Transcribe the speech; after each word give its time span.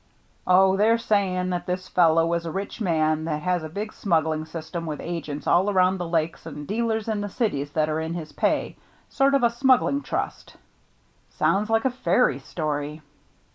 "Oh, 0.47 0.77
they're 0.77 0.97
saying 0.97 1.51
that 1.51 1.67
this 1.67 1.87
fellow 1.87 2.33
is 2.33 2.47
a 2.47 2.51
rich 2.51 2.81
man 2.81 3.25
that 3.25 3.43
has 3.43 3.61
a 3.61 3.69
big 3.69 3.93
smuggling 3.93 4.45
system 4.47 4.87
with 4.87 4.99
agents 4.99 5.45
all 5.45 5.69
around 5.69 5.99
the 5.99 6.07
Lakes 6.09 6.47
and 6.47 6.65
dealers 6.67 7.07
in 7.07 7.21
the 7.21 7.29
cities 7.29 7.69
that 7.73 7.87
are 7.87 7.99
in 7.99 8.15
his 8.15 8.31
pay,— 8.31 8.77
sort 9.09 9.35
of 9.35 9.43
a 9.43 9.51
smuggling 9.51 10.01
trust." 10.01 10.55
"Sounds 11.29 11.69
like 11.69 11.85
a 11.85 11.91
fairy 11.91 12.39
story." 12.39 13.03